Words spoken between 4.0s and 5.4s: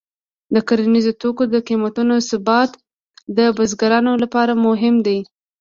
لپاره مهم دی.